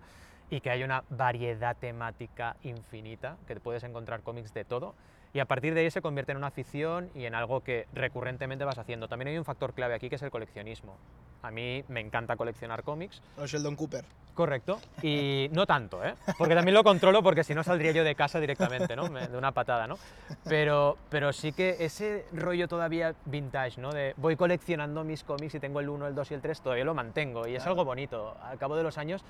[0.49, 4.95] y que hay una variedad temática infinita, que te puedes encontrar cómics de todo.
[5.33, 8.65] Y a partir de ahí se convierte en una afición y en algo que recurrentemente
[8.65, 9.07] vas haciendo.
[9.07, 10.95] También hay un factor clave aquí que es el coleccionismo.
[11.43, 14.05] A mí me encanta coleccionar cómics, O Sheldon Cooper.
[14.33, 14.79] Correcto.
[15.01, 16.13] Y no tanto, ¿eh?
[16.37, 19.09] Porque también lo controlo porque si no saldría yo de casa directamente, ¿no?
[19.09, 19.97] Me- De una patada, ¿no?
[20.45, 23.91] Pero, pero sí que ese rollo todavía vintage, ¿no?
[23.93, 26.85] De voy coleccionando mis cómics y tengo el 1, el 2 y el 3, todavía
[26.85, 27.47] lo mantengo.
[27.47, 28.35] Y es algo bonito.
[28.43, 29.23] Al cabo de los años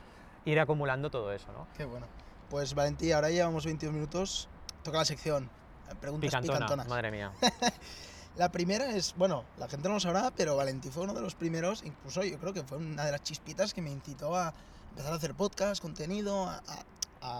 [0.45, 1.67] ir acumulando todo eso, ¿no?
[1.77, 2.05] Qué bueno.
[2.49, 4.49] Pues Valentí, ahora llevamos 22 minutos.
[4.83, 5.49] Toca la sección.
[5.95, 6.87] Preguntas Picantona, picantonas.
[6.87, 7.31] madre mía.
[8.37, 11.33] La primera es, bueno, la gente no lo sabrá, pero Valentí fue uno de los
[11.33, 14.53] primeros, incluso yo creo que fue una de las chispitas que me incitó a
[14.91, 16.83] empezar a hacer podcast, contenido, a, a-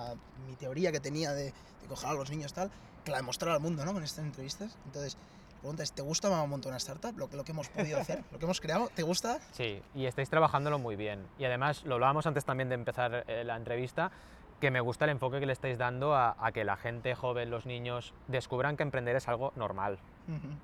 [0.09, 0.15] a
[0.47, 2.71] mi teoría que tenía de, de coger a los niños tal,
[3.05, 3.93] que la demostrar al mundo, ¿no?
[3.93, 4.75] Con estas entrevistas.
[4.85, 5.15] Entonces,
[5.53, 7.15] la pregunta es, ¿te gusta Mamá Monta una startup?
[7.15, 9.37] Lo, lo que hemos podido hacer, lo que hemos creado, ¿te gusta?
[9.51, 11.27] Sí, y estáis trabajándolo muy bien.
[11.37, 14.09] Y además, lo hablábamos antes también de empezar eh, la entrevista,
[14.59, 17.49] que me gusta el enfoque que le estáis dando a, a que la gente joven,
[17.49, 19.99] los niños, descubran que emprender es algo normal.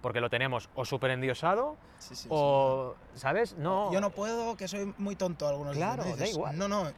[0.02, 2.28] Porque lo tenemos o súper endiosado Sí, sí, sí.
[2.30, 3.56] o, ¿sabes?
[3.56, 6.58] No, Yo no puedo, que soy muy tonto, algunos Claro, da igual.
[6.58, 6.90] No, no, mm,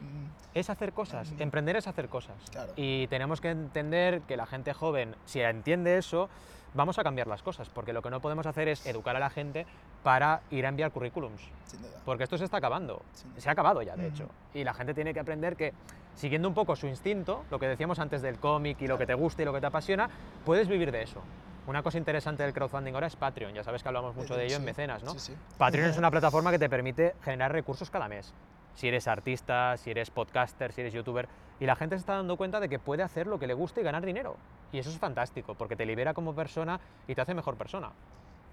[0.52, 1.30] es hacer cosas.
[1.30, 1.42] Mm.
[1.42, 2.34] Emprender es hacer cosas.
[2.50, 2.72] claro.
[2.74, 6.28] Y tenemos que entender que la gente joven, si entiende eso,
[6.74, 7.68] vamos a cambiar las cosas.
[7.68, 9.66] Porque lo que no podemos hacer es educar a la gente
[10.02, 11.42] para ir a enviar currículums.
[11.64, 12.00] Sin duda.
[12.04, 13.02] Porque esto se está acabando.
[13.36, 14.28] Se ha acabado ya, de hecho.
[14.54, 15.72] Y la gente tiene que aprender que,
[16.14, 19.14] siguiendo un poco su instinto, lo que decíamos antes del cómic y lo que te
[19.14, 20.08] gusta y lo que te apasiona,
[20.44, 21.22] puedes vivir de eso.
[21.66, 23.52] Una cosa interesante del crowdfunding ahora es Patreon.
[23.52, 25.12] Ya sabes que hablamos mucho de ello en Mecenas, ¿no?
[25.12, 25.34] Sí, sí.
[25.58, 28.32] Patreon es una plataforma que te permite generar recursos cada mes.
[28.76, 31.28] Si eres artista, si eres podcaster, si eres youtuber.
[31.58, 33.80] Y la gente se está dando cuenta de que puede hacer lo que le gusta
[33.80, 34.36] y ganar dinero.
[34.70, 37.90] Y eso es fantástico, porque te libera como persona y te hace mejor persona.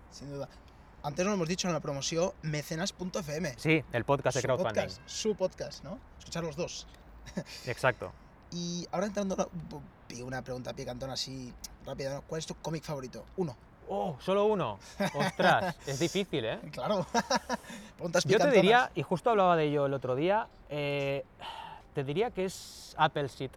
[0.09, 0.47] Sin duda.
[1.03, 3.53] Antes lo hemos dicho en la promoción mecenas.fm.
[3.57, 4.83] Sí, el podcast de su crowdfunding.
[4.83, 5.99] podcast, su podcast, ¿no?
[6.17, 6.87] Escuchar los dos.
[7.65, 8.13] Exacto.
[8.51, 11.53] Y ahora entrando a una, una pregunta picantona así
[11.85, 12.21] rápida.
[12.21, 13.25] ¿cuál es tu cómic favorito?
[13.35, 13.57] Uno.
[13.89, 14.79] Oh, solo uno.
[15.13, 16.59] Ostras, es difícil, ¿eh?
[16.71, 17.05] Claro.
[17.95, 21.23] Preguntas Yo te diría, y justo hablaba de ello el otro día, eh,
[21.93, 23.51] te diría que es Apple Seed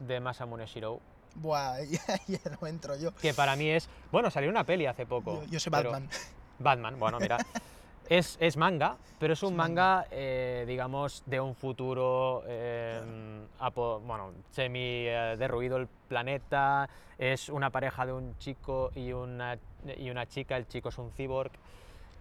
[0.00, 1.00] de Masamune Shirou,
[1.36, 3.14] Buah, ya, ya no entro yo.
[3.14, 3.88] que para mí es...
[4.10, 5.42] Bueno, salió una peli hace poco.
[5.44, 6.08] Yo, yo soy Batman.
[6.58, 7.38] Batman, bueno, mira.
[8.08, 13.00] Es, es manga, pero es un Es manga, eh, digamos, de un futuro, eh,
[13.60, 16.88] apo- bueno, semi eh, derruido el planeta.
[17.18, 19.58] Es una pareja de un chico y una,
[19.96, 21.50] y una chica, el chico es un cyborg.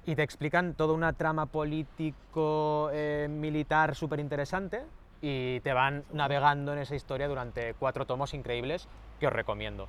[0.07, 4.83] Y te explican toda una trama político-militar súper interesante
[5.21, 8.87] y te van navegando en esa historia durante cuatro tomos increíbles
[9.19, 9.87] que os recomiendo.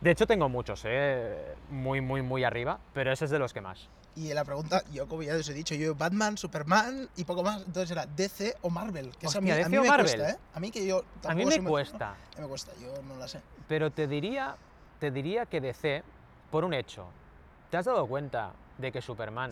[0.00, 3.60] De hecho, tengo muchos, eh, muy, muy, muy arriba, pero ese es de los que
[3.62, 3.88] más.
[4.16, 7.58] Y la pregunta, yo como ya os he dicho, yo Batman, Superman y poco más.
[7.66, 9.10] Entonces era DC o Marvel.
[9.18, 10.06] Que es a mí, a mí o me Marvel.
[10.06, 10.38] cuesta, ¿eh?
[10.54, 13.26] A mí que yo A mí me cuesta, A mí me cuesta, yo no la
[13.26, 13.40] sé.
[13.66, 14.54] pero te diría,
[15.00, 16.04] te diría que DC,
[16.52, 17.06] por un hecho,
[17.70, 19.50] ¿te has dado cuenta de que Superman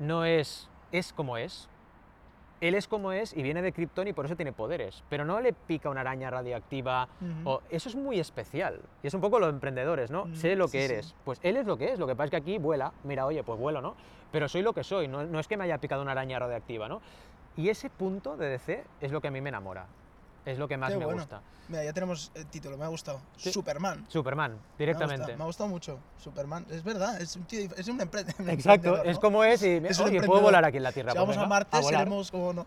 [0.00, 1.68] no es, es como es.
[2.62, 5.40] Él es como es y viene de Krypton y por eso tiene poderes, pero no
[5.40, 7.08] le pica una araña radioactiva.
[7.44, 8.80] O- eso es muy especial.
[9.02, 10.26] Y es un poco los emprendedores, ¿no?
[10.26, 10.92] Mm, sé lo que sí.
[10.92, 11.14] eres.
[11.24, 11.98] Pues él es lo que es.
[11.98, 12.92] Lo que pasa es que aquí vuela.
[13.02, 13.96] Mira, oye, pues vuelo, ¿no?
[14.30, 15.08] Pero soy lo que soy.
[15.08, 17.02] No, no es que me haya picado una araña radioactiva, ¿no?
[17.56, 19.86] Y ese punto de DC es lo que a mí me enamora.
[20.44, 21.20] Es lo que más Qué me bueno.
[21.22, 21.40] gusta.
[21.68, 23.20] Mira, ya tenemos el título, me ha gustado.
[23.36, 23.52] Sí.
[23.52, 24.04] Superman.
[24.08, 25.36] Superman, Me ha gustado- directamente.
[25.36, 25.98] Me ha gustado mucho.
[26.18, 26.66] Superman.
[26.70, 29.98] Es verdad, es un tío, es un, empre- un Exacto, es como es y Es
[30.00, 31.12] un oye, puedo volar aquí en la Tierra.
[31.12, 32.00] Si pues vamos a Marte, volar.
[32.00, 32.66] seremos como no.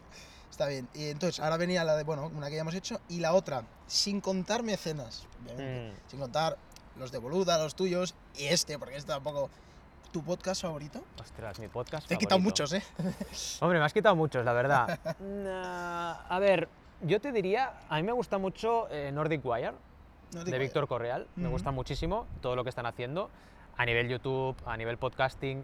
[0.49, 0.87] Está bien.
[0.93, 3.01] Y entonces, ahora venía la de, bueno, una que ya hemos hecho.
[3.09, 5.91] Y la otra, sin contar mecenas, obviamente.
[5.91, 6.09] Mm.
[6.09, 6.57] Sin contar
[6.97, 8.15] los de Boluda, los tuyos.
[8.37, 9.49] Y este, porque este tampoco.
[10.13, 11.03] ¿Tu podcast favorito?
[11.21, 12.07] Ostras, mi podcast.
[12.07, 12.63] Te he quitado favorito.
[12.63, 12.83] muchos, ¿eh?
[13.59, 14.97] Hombre, me has quitado muchos, la verdad.
[15.19, 16.69] Nah, a ver,
[17.05, 19.73] yo te diría, a mí me gusta mucho eh, Nordic Wire,
[20.31, 21.27] de Víctor Correal.
[21.35, 23.29] Me gusta muchísimo todo lo que están haciendo
[23.77, 25.63] a nivel YouTube, a nivel podcasting.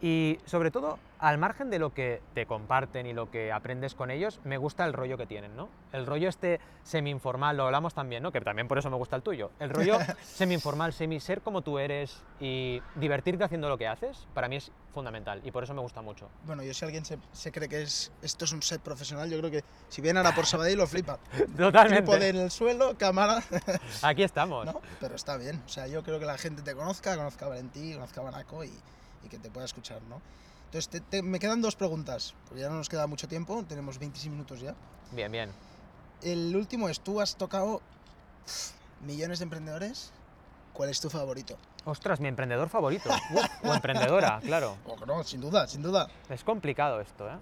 [0.00, 4.12] Y sobre todo, al margen de lo que te comparten y lo que aprendes con
[4.12, 5.68] ellos, me gusta el rollo que tienen, ¿no?
[5.92, 8.30] El rollo este semi-informal, lo hablamos también, ¿no?
[8.30, 9.50] Que también por eso me gusta el tuyo.
[9.58, 14.56] El rollo semi-informal, semi-ser como tú eres y divertirte haciendo lo que haces, para mí
[14.56, 16.28] es fundamental y por eso me gusta mucho.
[16.44, 19.38] Bueno, yo si alguien se, se cree que es, esto es un set profesional, yo
[19.38, 21.18] creo que si viene ahora por Sabadell lo flipa.
[21.56, 22.02] Totalmente.
[22.02, 23.42] Trípode en el suelo, cámara,
[24.02, 24.64] Aquí estamos.
[24.66, 24.80] ¿no?
[25.00, 25.60] Pero está bien.
[25.66, 28.64] O sea, yo creo que la gente te conozca, conozca a Valentí, conozca a Banaco
[28.64, 28.72] y,
[29.24, 30.20] y que te pueda escuchar, ¿no?
[30.66, 33.98] Entonces, te- te- me quedan dos preguntas, porque ya no nos queda mucho tiempo, tenemos
[33.98, 34.74] 26 minutos ya.
[35.12, 35.50] Bien, bien.
[36.22, 37.80] El último es, tú has tocado
[39.00, 40.10] millones de emprendedores,
[40.72, 41.56] ¿cuál es tu favorito?
[41.84, 43.08] Ostras, mi emprendedor favorito.
[43.64, 44.76] O emprendedora, claro.
[44.84, 46.08] O no, sin duda, sin duda.
[46.28, 47.36] Es complicado esto, ¿eh?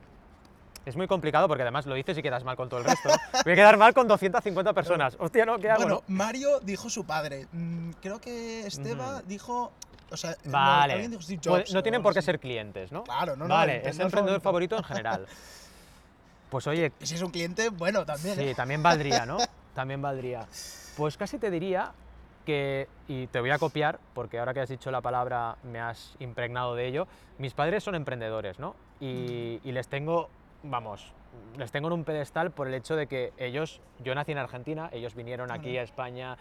[0.84, 3.08] Es muy complicado porque además lo dices y quedas mal con todo el resto.
[3.08, 3.16] ¿no?
[3.42, 5.16] Voy a quedar mal con 250 personas.
[5.18, 5.58] Hostia, ¿no?
[5.58, 5.82] ¿Qué hago?
[5.82, 6.14] Bueno, no?
[6.14, 7.48] Mario dijo su padre.
[7.50, 9.26] Mm, creo que Esteba Ujú.
[9.26, 9.72] dijo...
[10.10, 11.08] O sea, no, Vale.
[11.08, 13.04] no tienen por qué ser clientes, ¿no?
[13.04, 13.54] Claro, no, no.
[13.54, 15.26] vale, el es emprendedor favorito en general.
[16.48, 18.36] Pues oye, si es un cliente, bueno, también.
[18.36, 19.36] Sí, también valdría, ¿no?
[19.74, 20.46] También valdría.
[20.96, 21.92] Pues casi te diría
[22.46, 26.14] que, y te voy a copiar, porque ahora que has dicho la palabra me has
[26.20, 28.76] impregnado de ello, mis padres son emprendedores, ¿no?
[29.00, 30.30] Y, y les tengo,
[30.62, 31.12] vamos,
[31.58, 34.88] les tengo en un pedestal por el hecho de que ellos, yo nací en Argentina,
[34.92, 36.38] ellos vinieron aquí a España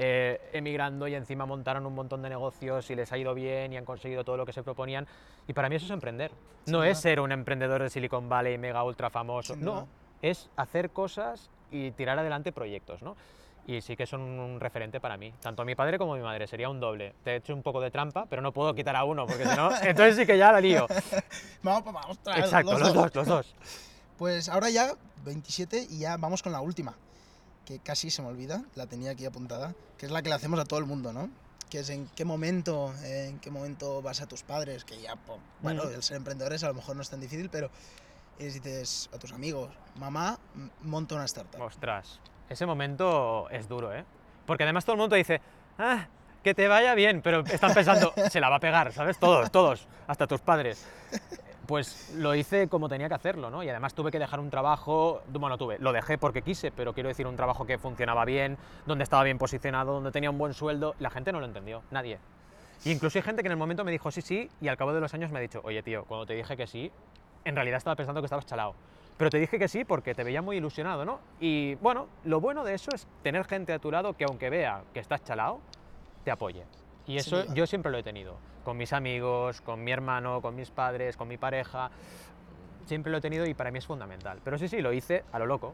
[0.00, 3.76] eh, emigrando y encima montaron un montón de negocios y les ha ido bien y
[3.76, 5.06] han conseguido todo lo que se proponían.
[5.48, 6.30] Y para mí eso es emprender.
[6.64, 6.88] Sin no duda.
[6.90, 9.86] es ser un emprendedor de Silicon Valley mega ultra famoso, Sin no duda.
[10.22, 13.16] es hacer cosas y tirar adelante proyectos, ¿no?
[13.66, 16.70] Y sí que son un referente para mí, tanto mi padre como mi madre, sería
[16.70, 17.14] un doble.
[17.22, 19.56] Te he hecho un poco de trampa, pero no puedo quitar a uno, porque si
[19.56, 20.86] no, entonces sí que ya la lío.
[21.62, 23.54] Vamos, vamos, Exacto, los dos, los dos.
[24.16, 24.92] Pues ahora ya,
[25.24, 26.94] 27, y ya vamos con la última,
[27.68, 30.58] que casi se me olvida, la tenía aquí apuntada, que es la que le hacemos
[30.58, 31.28] a todo el mundo, ¿no?
[31.68, 35.38] Que es en qué momento, en qué momento vas a tus padres, que ya, po-
[35.60, 35.92] bueno, Mm.
[35.96, 37.70] el ser emprendedores a lo mejor no es tan difícil, pero
[38.38, 40.38] y les dices a tus amigos, mamá,
[40.80, 41.60] monta una startup.
[41.60, 44.06] Ostras, ese momento es duro, ¿eh?
[44.46, 45.42] Porque además todo el mundo dice,
[45.76, 46.06] ah,
[46.42, 49.18] que te vaya bien, pero están pensando, se la va a pegar, ¿sabes?
[49.18, 50.86] Todos, todos, hasta tus padres.
[51.68, 53.62] Pues lo hice como tenía que hacerlo, ¿no?
[53.62, 57.10] Y además tuve que dejar un trabajo, bueno, tuve, lo dejé porque quise, pero quiero
[57.10, 60.94] decir un trabajo que funcionaba bien, donde estaba bien posicionado, donde tenía un buen sueldo.
[60.98, 62.20] La gente no lo entendió, nadie.
[62.86, 64.94] Y incluso hay gente que en el momento me dijo sí, sí, y al cabo
[64.94, 66.90] de los años me ha dicho, oye, tío, cuando te dije que sí,
[67.44, 68.74] en realidad estaba pensando que estabas chalado.
[69.18, 71.20] Pero te dije que sí porque te veía muy ilusionado, ¿no?
[71.38, 74.84] Y bueno, lo bueno de eso es tener gente a tu lado que aunque vea
[74.94, 75.60] que estás chalado,
[76.24, 76.64] te apoye.
[77.06, 78.36] Y eso yo siempre lo he tenido.
[78.68, 81.90] Con mis amigos, con mi hermano, con mis padres, con mi pareja.
[82.84, 84.42] Siempre lo he tenido y para mí es fundamental.
[84.44, 85.72] Pero sí, sí, lo hice a lo loco.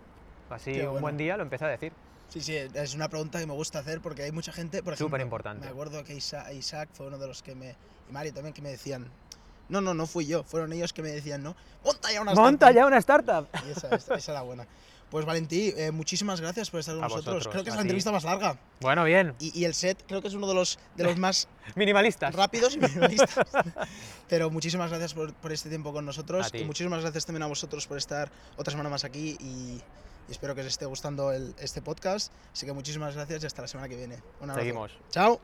[0.49, 1.01] Así Qué un bueno.
[1.01, 1.93] buen día lo empecé a decir.
[2.29, 5.09] Sí, sí, es una pregunta que me gusta hacer porque hay mucha gente, por ejemplo,
[5.09, 5.65] Superimportante.
[5.67, 7.71] me acuerdo que Isa- Isaac fue uno de los que me,
[8.09, 9.11] y Mario también, que me decían,
[9.69, 12.67] no, no, no fui yo, fueron ellos que me decían, no, monta ya una ¡Monta
[12.71, 12.77] startup".
[12.77, 13.49] ya una startup!
[13.67, 14.69] Y esa, esa- esa era buena.
[15.11, 17.35] Pues Valentí, eh, muchísimas gracias por estar con A nosotros.
[17.35, 17.87] vosotros, creo que es la ti.
[17.87, 18.59] entrevista más larga.
[18.81, 19.35] Bueno, bien.
[19.39, 22.35] Y, y el set creo que es uno de los, de los más Minimalistas.
[22.35, 23.47] rápidos y minimalistas.
[24.29, 26.51] Pero muchísimas gracias por, por este tiempo con nosotros.
[26.53, 29.37] Y muchísimas gracias también a vosotros por estar otra semana más aquí.
[29.41, 29.81] Y,
[30.29, 32.33] y espero que os esté gustando el- este podcast.
[32.53, 34.17] Así que muchísimas gracias y hasta la semana que viene.
[34.41, 34.59] Un abrazo.
[34.61, 34.93] Seguimos.
[35.11, 35.41] Chao.